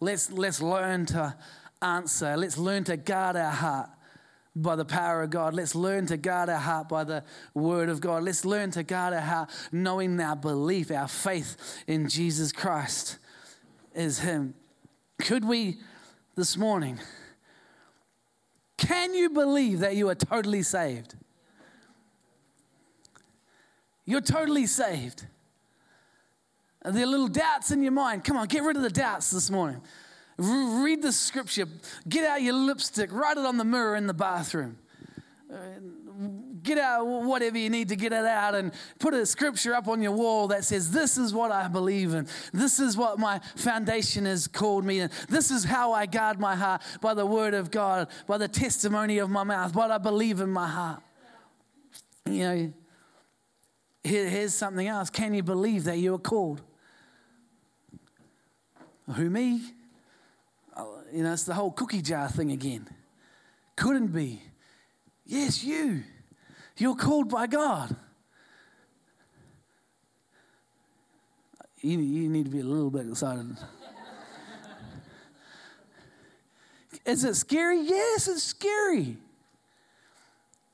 [0.00, 1.34] Let's, let's learn to
[1.80, 2.36] answer.
[2.36, 3.88] Let's learn to guard our heart
[4.54, 5.54] by the power of God.
[5.54, 8.22] Let's learn to guard our heart by the word of God.
[8.22, 11.56] Let's learn to guard our heart knowing our belief, our faith
[11.86, 13.16] in Jesus Christ
[13.94, 14.52] is Him.
[15.22, 15.78] Could we
[16.36, 16.98] this morning,
[18.76, 21.14] can you believe that you are totally saved?
[24.04, 25.24] You're totally saved.
[26.84, 28.24] There are little doubts in your mind?
[28.24, 29.82] Come on, get rid of the doubts this morning.
[30.38, 31.66] read the scripture.
[32.08, 33.12] Get out your lipstick.
[33.12, 34.78] Write it on the mirror in the bathroom.
[35.52, 35.56] Uh,
[36.62, 40.00] get out whatever you need to get it out and put a scripture up on
[40.00, 42.26] your wall that says, This is what I believe in.
[42.52, 45.10] This is what my foundation has called me in.
[45.28, 49.18] This is how I guard my heart by the word of God, by the testimony
[49.18, 51.02] of my mouth, what I believe in my heart.
[52.26, 52.72] You know,
[54.02, 55.10] here's something else.
[55.10, 56.62] Can you believe that you are called?
[59.12, 59.60] Who, me?
[60.76, 62.88] Oh, you know, it's the whole cookie jar thing again.
[63.76, 64.42] Couldn't be.
[65.26, 66.02] Yes, you.
[66.76, 67.94] You're called by God.
[71.80, 73.56] You, you need to be a little bit excited.
[77.06, 77.80] Is it scary?
[77.80, 79.16] Yes, it's scary.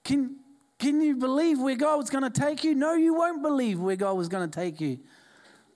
[0.02, 0.36] Can,
[0.78, 2.74] can you believe where God was going to take you?
[2.74, 4.98] No, you won't believe where God was going to take you.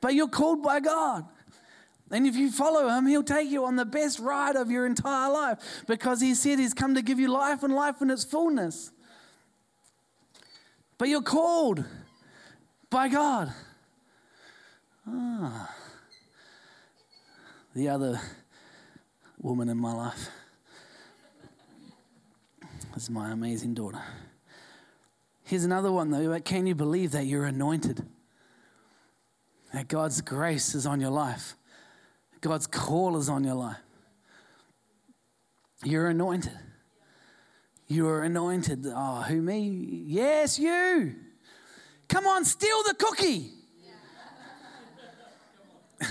[0.01, 1.27] But you're called by God.
[2.11, 5.31] And if you follow him, he'll take you on the best ride of your entire
[5.31, 8.91] life because he said he's come to give you life and life in its fullness.
[10.99, 11.85] But you're called
[12.91, 13.53] by God.
[15.07, 15.75] Ah.
[17.75, 18.21] The other
[19.41, 20.29] woman in my life
[22.97, 24.03] is my amazing daughter.
[25.45, 26.39] Here's another one though.
[26.41, 28.05] Can you believe that you're anointed?
[29.73, 31.55] That God's grace is on your life.
[32.41, 33.77] God's call is on your life.
[35.85, 36.59] You're anointed.
[37.87, 38.87] You are anointed.
[38.87, 40.05] Oh, who me?
[40.07, 41.15] Yes, you.
[42.09, 43.51] Come on, steal the cookie.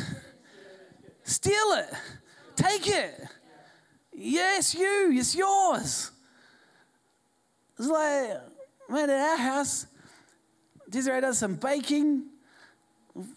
[1.23, 1.89] steal it.
[2.55, 3.21] Take it.
[4.13, 5.11] Yes, you.
[5.13, 6.11] It's yours.
[7.77, 8.31] It's like,
[8.89, 9.85] man, at our house,
[10.89, 12.25] Desiree does some baking.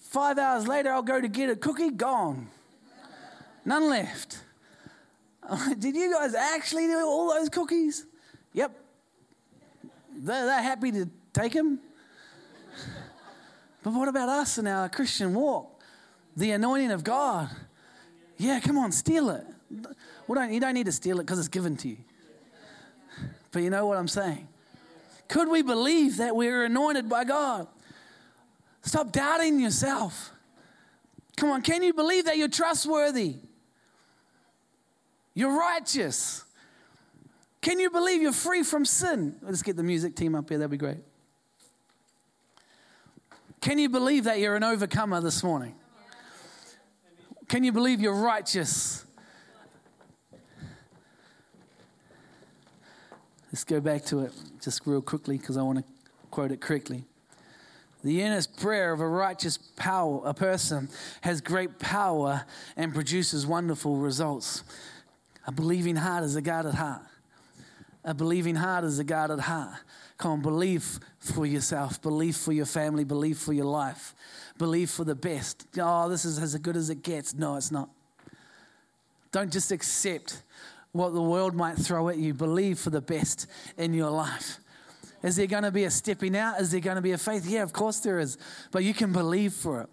[0.00, 2.48] Five hours later, I'll go to get a cookie, gone.
[3.64, 4.38] None left.
[5.78, 8.06] Did you guys actually do all those cookies?
[8.52, 8.78] Yep.
[10.14, 11.80] They're, they're happy to take them.
[13.82, 15.82] But what about us in our Christian walk?
[16.36, 17.50] The anointing of God.
[18.38, 19.44] Yeah, come on, steal it.
[20.26, 21.98] Well, don't, you don't need to steal it because it's given to you.
[23.50, 24.48] But you know what I'm saying?
[25.28, 27.66] Could we believe that we're anointed by God?
[28.82, 30.30] Stop doubting yourself.
[31.36, 33.36] Come on, can you believe that you're trustworthy?
[35.34, 36.44] You're righteous.
[37.60, 39.36] Can you believe you're free from sin?
[39.42, 40.98] Let's get the music team up here, that'd be great.
[43.60, 45.74] Can you believe that you're an overcomer this morning?
[47.48, 49.04] Can you believe you're righteous?
[53.52, 55.84] Let's go back to it just real quickly because I want to
[56.30, 57.04] quote it correctly.
[58.02, 60.88] The earnest prayer of a righteous power, a person
[61.20, 62.44] has great power
[62.76, 64.64] and produces wonderful results.
[65.46, 67.02] A believing heart is a guarded heart.
[68.04, 69.74] A believing heart is a guarded heart.
[70.18, 74.14] Come on, believe for yourself, believe for your family, believe for your life,
[74.58, 75.66] believe for the best.
[75.78, 77.34] Oh, this is as good as it gets.
[77.34, 77.88] No, it's not.
[79.30, 80.42] Don't just accept
[80.92, 82.34] what the world might throw at you.
[82.34, 83.46] Believe for the best
[83.78, 84.58] in your life.
[85.22, 86.60] Is there going to be a stepping out?
[86.60, 87.46] Is there going to be a faith?
[87.46, 88.36] Yeah, of course there is.
[88.72, 89.88] But you can believe for it.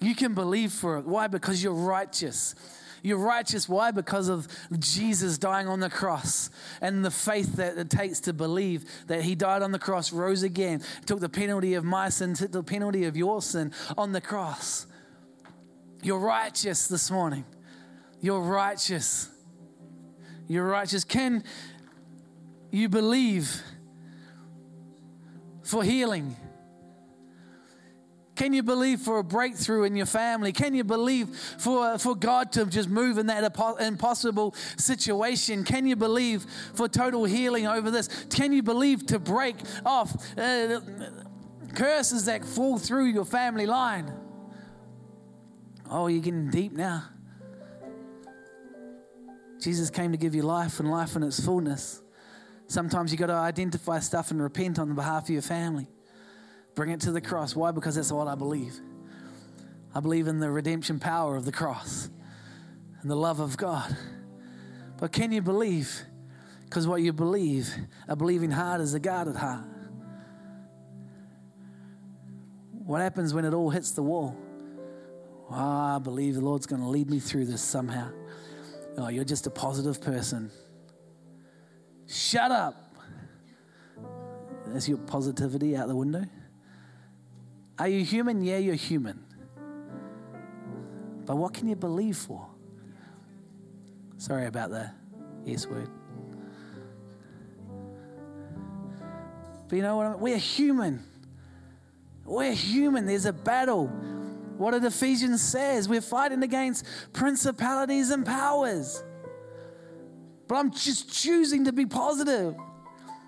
[0.00, 1.04] You can believe for it.
[1.04, 1.26] Why?
[1.26, 2.54] Because you're righteous.
[3.02, 3.68] You're righteous.
[3.68, 3.90] Why?
[3.90, 8.84] Because of Jesus dying on the cross and the faith that it takes to believe
[9.06, 12.52] that He died on the cross, rose again, took the penalty of my sin, took
[12.52, 14.86] the penalty of your sin on the cross.
[16.02, 17.44] You're righteous this morning.
[18.20, 19.28] You're righteous.
[20.48, 21.04] You're righteous.
[21.04, 21.44] Can
[22.70, 23.62] you believe
[25.62, 26.36] for healing?
[28.36, 30.52] Can you believe for a breakthrough in your family?
[30.52, 35.64] Can you believe for, for God to just move in that impossible situation?
[35.64, 36.44] Can you believe
[36.74, 38.08] for total healing over this?
[38.30, 40.80] Can you believe to break off uh,
[41.74, 44.12] curses that fall through your family line?
[45.90, 47.04] Oh, you're getting deep now.
[49.60, 52.02] Jesus came to give you life and life in its fullness.
[52.66, 55.88] Sometimes you've got to identify stuff and repent on behalf of your family.
[56.76, 57.56] Bring it to the cross.
[57.56, 57.72] Why?
[57.72, 58.78] Because that's what I believe.
[59.94, 62.10] I believe in the redemption power of the cross
[63.00, 63.96] and the love of God.
[64.98, 66.02] But can you believe?
[66.64, 67.74] Because what you believe,
[68.06, 69.64] a believing heart is a guarded heart.
[72.84, 74.36] What happens when it all hits the wall?
[75.50, 78.10] Oh, I believe the Lord's going to lead me through this somehow.
[78.98, 80.50] Oh, you're just a positive person.
[82.06, 82.76] Shut up.
[84.74, 86.24] Is your positivity out the window?
[87.78, 88.42] Are you human?
[88.42, 89.22] Yeah, you're human.
[91.26, 92.46] But what can you believe for?
[94.16, 94.90] Sorry about the
[95.44, 95.90] yes word.
[99.68, 100.20] But you know what?
[100.20, 101.04] We're human.
[102.24, 103.06] We're human.
[103.06, 103.88] There's a battle.
[104.56, 105.88] What did Ephesians says?
[105.88, 109.02] We're fighting against principalities and powers.
[110.48, 112.54] But I'm just choosing to be positive.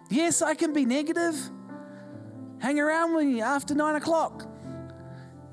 [0.09, 1.37] Yes, I can be negative
[2.61, 4.47] hang around with me after nine o'clock.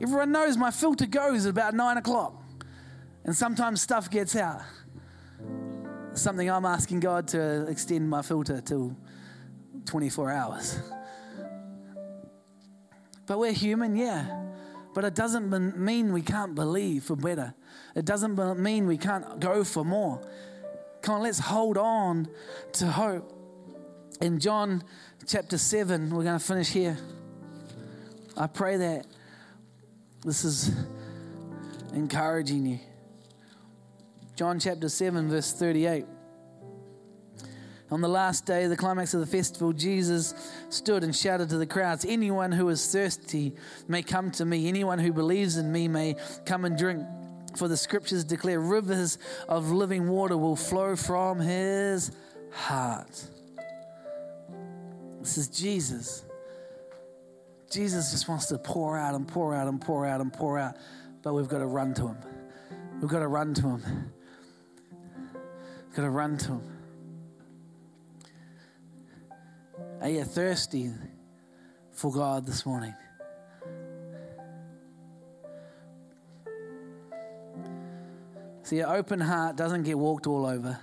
[0.01, 2.43] Everyone knows my filter goes at about nine o'clock.
[3.23, 4.61] And sometimes stuff gets out.
[6.13, 8.95] Something I'm asking God to extend my filter to
[9.85, 10.79] 24 hours.
[13.25, 14.43] But we're human, yeah.
[14.93, 17.53] But it doesn't mean we can't believe for better.
[17.95, 20.21] It doesn't mean we can't go for more.
[21.01, 22.27] Come on, let's hold on
[22.73, 23.31] to hope.
[24.21, 24.83] In John
[25.27, 26.11] chapter 7.
[26.11, 26.97] We're going to finish here.
[28.37, 29.07] I pray that
[30.23, 30.71] this is
[31.93, 32.79] encouraging you.
[34.35, 36.05] John chapter 7, verse 38.
[37.91, 40.33] On the last day, the climax of the festival, Jesus
[40.69, 43.53] stood and shouted to the crowds Anyone who is thirsty
[43.87, 44.67] may come to me.
[44.67, 46.15] Anyone who believes in me may
[46.45, 47.03] come and drink.
[47.55, 49.17] For the scriptures declare rivers
[49.47, 52.11] of living water will flow from his
[52.51, 53.29] heart.
[55.25, 56.23] This is Jesus.
[57.71, 60.75] Jesus just wants to pour out and pour out and pour out and pour out,
[61.23, 62.17] but we've got to run to him.
[63.01, 64.11] We've got to run to him.
[65.87, 66.61] We've got to run to him.
[69.99, 70.91] Are you thirsty
[71.91, 72.93] for God this morning?
[78.61, 80.77] See, an open heart doesn't get walked all over,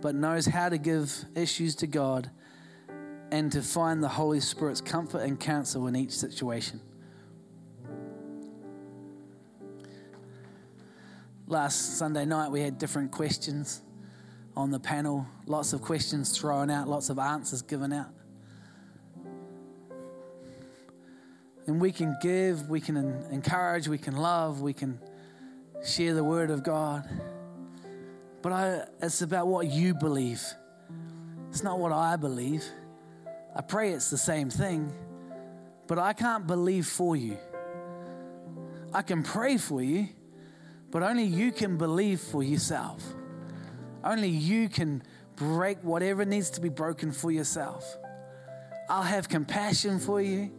[0.00, 2.30] but knows how to give issues to God
[3.30, 6.80] and to find the Holy Spirit's comfort and counsel in each situation.
[11.48, 13.82] Last Sunday night, we had different questions
[14.56, 18.08] on the panel, lots of questions thrown out, lots of answers given out.
[21.66, 22.96] And we can give, we can
[23.30, 24.98] encourage, we can love, we can
[25.84, 27.08] share the word of God.
[28.40, 30.42] But I, it's about what you believe.
[31.50, 32.64] It's not what I believe.
[33.56, 34.92] I pray it's the same thing,
[35.86, 37.38] but I can't believe for you.
[38.92, 40.08] I can pray for you,
[40.90, 43.02] but only you can believe for yourself.
[44.04, 45.02] Only you can
[45.36, 47.96] break whatever needs to be broken for yourself.
[48.90, 50.52] I'll have compassion for you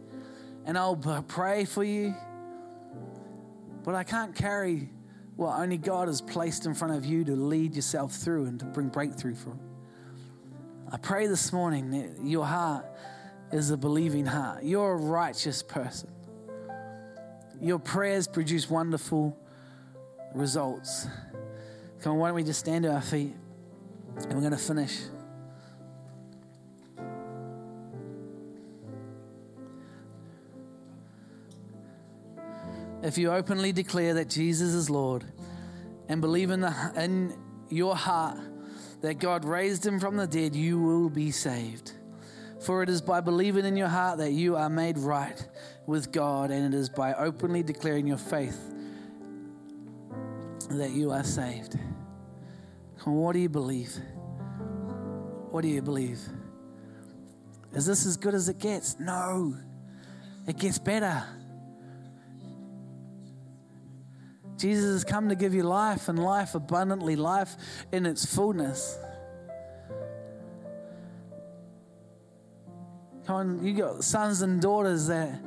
[0.66, 2.16] and I'll pray for you,
[3.84, 4.90] but I can't carry
[5.36, 8.66] what only God has placed in front of you to lead yourself through and to
[8.66, 9.56] bring breakthrough for.
[10.90, 12.86] I pray this morning that your heart
[13.52, 14.64] is a believing heart.
[14.64, 16.10] You're a righteous person.
[17.60, 19.36] Your prayers produce wonderful
[20.34, 21.06] results.
[22.00, 23.34] Come on, why don't we just stand to our feet
[24.16, 24.98] and we're going to finish.
[33.02, 35.24] If you openly declare that Jesus is Lord
[36.08, 37.36] and believe in, the, in
[37.68, 38.38] your heart
[39.00, 41.92] that God raised him from the dead, you will be saved.
[42.60, 45.46] For it is by believing in your heart that you are made right
[45.86, 48.58] with God, and it is by openly declaring your faith
[50.70, 51.78] that you are saved.
[53.04, 53.96] What do you believe?
[55.50, 56.20] What do you believe?
[57.74, 58.98] Is this as good as it gets?
[58.98, 59.54] No,
[60.46, 61.24] it gets better.
[64.58, 67.56] Jesus has come to give you life and life abundantly, life
[67.92, 68.98] in its fullness.
[73.24, 75.40] Come on, you got sons and daughters that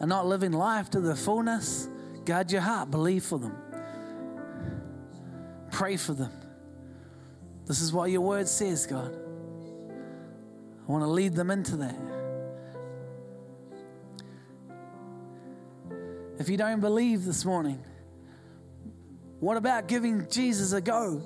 [0.00, 1.88] are not living life to the fullness.
[2.24, 3.54] Guard your heart, believe for them,
[5.70, 6.32] pray for them.
[7.66, 9.14] This is what your word says, God.
[10.86, 11.96] I want to lead them into that.
[16.38, 17.82] If you don't believe this morning,
[19.44, 21.22] what about giving Jesus a go?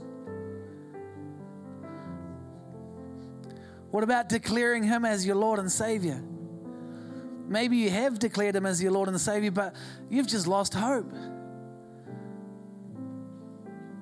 [3.93, 6.21] What about declaring him as your Lord and Savior?
[7.47, 9.77] Maybe you have declared him as your Lord and Savior, but
[10.11, 11.13] you've just lost hope.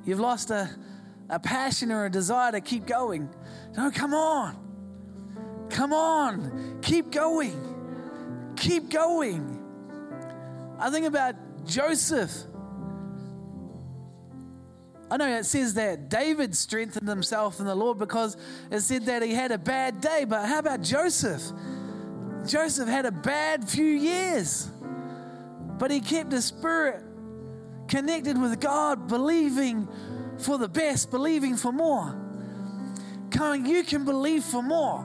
[0.07, 0.71] You've lost a,
[1.29, 3.29] a passion or a desire to keep going.
[3.77, 5.67] No, come on.
[5.69, 6.79] Come on.
[6.81, 8.55] Keep going.
[8.57, 9.63] Keep going.
[10.79, 11.35] I think about
[11.67, 12.33] Joseph.
[15.11, 18.37] I know it says that David strengthened himself in the Lord because
[18.71, 21.43] it said that he had a bad day, but how about Joseph?
[22.47, 24.69] Joseph had a bad few years,
[25.79, 27.03] but he kept his spirit
[27.89, 29.89] connected with God, believing
[30.39, 32.15] for the best, believing for more.
[33.31, 35.05] Coming, you can believe for more.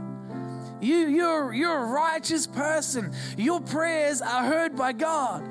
[0.81, 3.13] You, you're, you're a righteous person.
[3.37, 5.47] Your prayers are heard by God.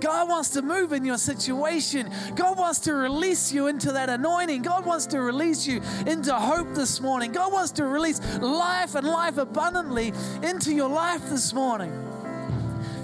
[0.00, 2.10] God wants to move in your situation.
[2.34, 4.62] God wants to release you into that anointing.
[4.62, 7.32] God wants to release you into hope this morning.
[7.32, 11.92] God wants to release life and life abundantly into your life this morning.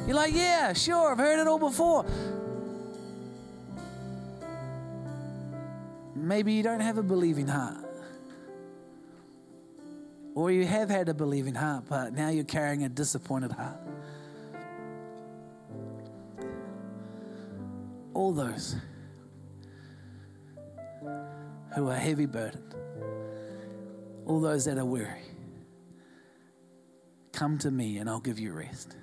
[0.07, 2.07] You're like, yeah, sure, I've heard it all before.
[6.15, 7.85] Maybe you don't have a believing heart.
[10.35, 13.86] Or you have had a believing heart, but now you're carrying a disappointed heart.
[18.17, 18.77] All those
[21.75, 22.75] who are heavy burdened,
[24.25, 25.21] all those that are weary,
[27.33, 28.97] come to me and I'll give you rest.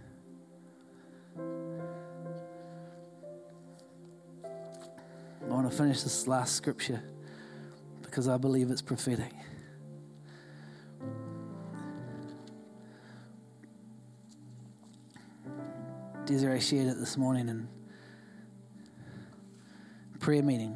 [5.43, 7.03] I want to finish this last scripture
[8.01, 9.31] because I believe it's prophetic.
[16.25, 17.67] Desiree shared it this morning and
[20.23, 20.73] prayer meeting.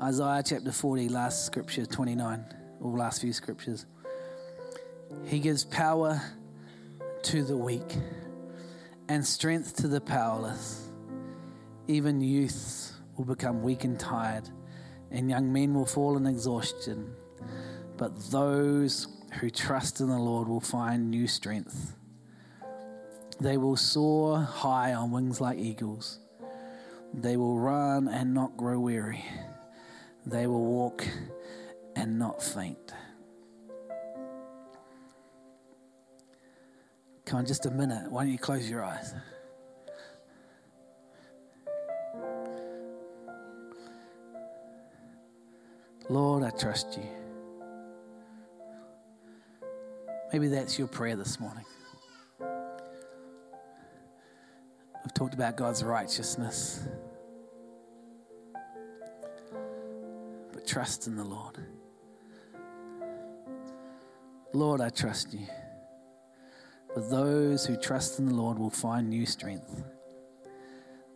[0.00, 2.44] Isaiah chapter 40, last scripture 29,
[2.80, 3.86] or last few scriptures.
[5.24, 6.20] He gives power
[7.22, 7.98] to the weak
[9.08, 10.90] and strength to the powerless.
[11.86, 14.48] Even youths will become weak and tired,
[15.12, 17.14] and young men will fall in exhaustion.
[17.96, 21.94] But those who trust in the Lord will find new strength.
[23.38, 26.18] They will soar high on wings like eagles.
[27.14, 29.24] They will run and not grow weary.
[30.24, 31.06] They will walk
[31.94, 32.92] and not faint.
[37.26, 38.10] Come on, just a minute.
[38.10, 39.14] Why don't you close your eyes?
[46.08, 47.08] Lord, I trust you.
[50.32, 51.64] Maybe that's your prayer this morning.
[55.04, 56.86] We've talked about God's righteousness.
[60.62, 61.58] But trust in the Lord.
[64.52, 65.46] Lord, I trust you.
[66.94, 69.82] But those who trust in the Lord will find new strength.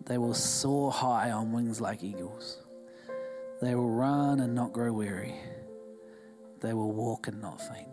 [0.04, 2.58] They will soar high on wings like eagles.
[3.62, 5.34] They will run and not grow weary.
[6.60, 7.88] They will walk and not faint.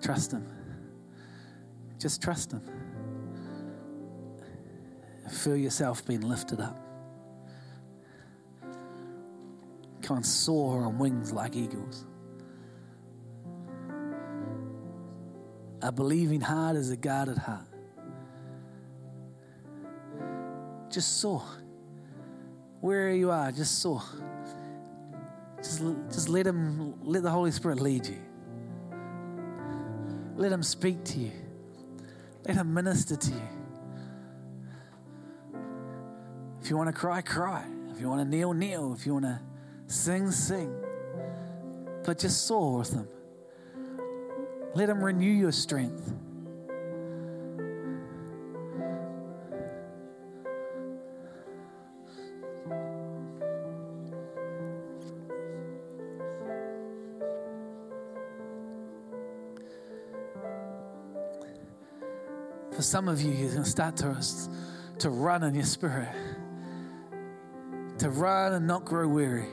[0.00, 0.46] Trust Him.
[1.98, 2.62] Just trust Him.
[5.30, 6.78] Feel yourself being lifted up.
[10.02, 12.04] Come soar on wings like eagles.
[15.82, 17.66] A believing heart is a guarded heart.
[20.90, 21.44] Just soar.
[22.80, 24.02] Where you are, just soar.
[25.58, 28.18] Just, just let him, let the Holy Spirit lead you.
[30.36, 31.32] Let him speak to you.
[32.46, 33.59] Let him minister to you.
[36.70, 37.64] If you want to cry, cry.
[37.92, 38.94] If you want to kneel, kneel.
[38.96, 39.40] If you want to
[39.88, 40.72] sing, sing.
[42.04, 43.08] But just soar with them.
[44.76, 46.12] Let them renew your strength.
[62.70, 64.16] For some of you, you're going to start to,
[65.00, 66.08] to run in your spirit,
[68.00, 69.46] to run and not grow weary.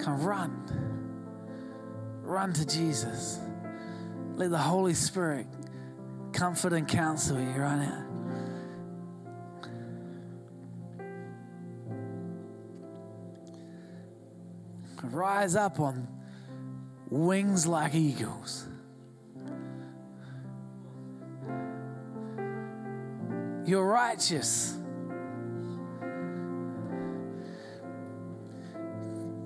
[0.00, 0.50] Come run.
[2.22, 3.38] Run to Jesus.
[4.34, 5.46] Let the Holy Spirit
[6.32, 8.08] comfort and counsel you right now.
[15.04, 16.08] Rise up on
[17.08, 18.66] wings like eagles.
[23.72, 24.76] You're righteous.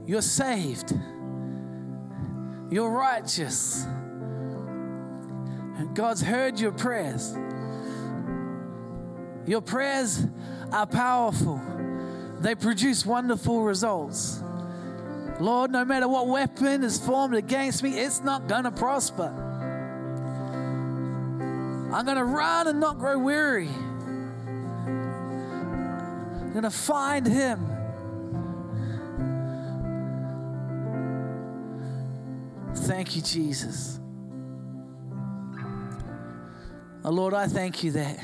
[0.05, 0.93] You're saved.
[2.69, 3.85] You're righteous.
[5.77, 7.37] And God's heard your prayers.
[9.47, 10.27] Your prayers
[10.73, 11.61] are powerful,
[12.41, 14.43] they produce wonderful results.
[15.39, 19.33] Lord, no matter what weapon is formed against me, it's not going to prosper.
[21.93, 23.69] I'm going to run and not grow weary.
[26.57, 27.69] Going to find Him.
[32.75, 34.01] Thank you, Jesus.
[37.05, 38.19] Oh, Lord, I thank you that,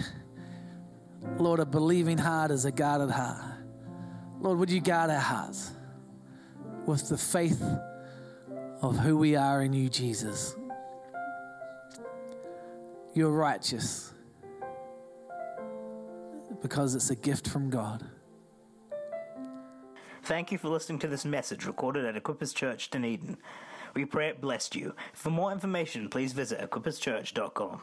[1.37, 3.43] Lord, a believing heart is a guarded heart.
[4.41, 5.73] Lord, would you guard our hearts?
[6.87, 7.63] with the faith
[8.81, 10.57] of who we are in you, Jesus.
[13.15, 14.13] You're righteous
[16.63, 18.03] because it's a gift from God.
[20.25, 23.39] Thank you for listening to this message recorded at Equippers Church, Dunedin.
[23.95, 24.95] We pray it blessed you.
[25.13, 27.81] For more information, please visit equipperschurch.com.